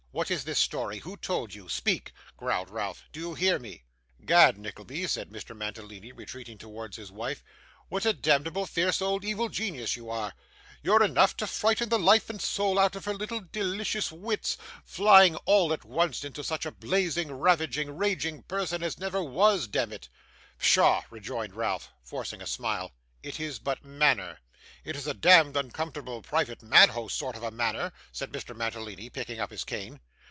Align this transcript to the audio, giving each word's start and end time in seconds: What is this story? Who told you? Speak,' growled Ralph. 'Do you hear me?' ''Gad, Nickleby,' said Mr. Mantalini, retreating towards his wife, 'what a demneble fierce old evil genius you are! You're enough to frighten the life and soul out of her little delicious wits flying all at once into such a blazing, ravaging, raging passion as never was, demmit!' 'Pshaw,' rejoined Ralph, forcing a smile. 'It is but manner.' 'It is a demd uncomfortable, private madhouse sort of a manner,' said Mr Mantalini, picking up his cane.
What 0.13 0.29
is 0.29 0.43
this 0.43 0.59
story? 0.59 0.99
Who 0.99 1.15
told 1.15 1.53
you? 1.53 1.69
Speak,' 1.69 2.11
growled 2.35 2.69
Ralph. 2.69 3.05
'Do 3.13 3.21
you 3.21 3.33
hear 3.33 3.57
me?' 3.57 3.85
''Gad, 4.21 4.57
Nickleby,' 4.57 5.07
said 5.07 5.29
Mr. 5.29 5.55
Mantalini, 5.55 6.11
retreating 6.11 6.57
towards 6.57 6.97
his 6.97 7.13
wife, 7.13 7.41
'what 7.87 8.05
a 8.05 8.13
demneble 8.13 8.67
fierce 8.67 9.01
old 9.01 9.23
evil 9.23 9.47
genius 9.47 9.95
you 9.95 10.09
are! 10.09 10.33
You're 10.83 11.01
enough 11.01 11.37
to 11.37 11.47
frighten 11.47 11.87
the 11.87 11.97
life 11.97 12.29
and 12.29 12.41
soul 12.41 12.77
out 12.77 12.97
of 12.97 13.05
her 13.05 13.13
little 13.13 13.39
delicious 13.39 14.11
wits 14.11 14.57
flying 14.83 15.37
all 15.45 15.71
at 15.71 15.85
once 15.85 16.25
into 16.25 16.43
such 16.43 16.65
a 16.65 16.71
blazing, 16.71 17.31
ravaging, 17.31 17.95
raging 17.95 18.43
passion 18.43 18.83
as 18.83 18.99
never 18.99 19.23
was, 19.23 19.65
demmit!' 19.65 20.09
'Pshaw,' 20.59 21.03
rejoined 21.09 21.55
Ralph, 21.55 21.87
forcing 22.03 22.41
a 22.41 22.47
smile. 22.47 22.91
'It 23.23 23.39
is 23.39 23.59
but 23.59 23.85
manner.' 23.85 24.39
'It 24.83 24.95
is 24.95 25.05
a 25.07 25.13
demd 25.13 25.55
uncomfortable, 25.55 26.21
private 26.23 26.61
madhouse 26.63 27.13
sort 27.13 27.35
of 27.35 27.41
a 27.43 27.49
manner,' 27.51 27.91
said 28.11 28.31
Mr 28.31 28.55
Mantalini, 28.55 29.09
picking 29.11 29.39
up 29.39 29.49
his 29.51 29.63
cane. 29.63 29.99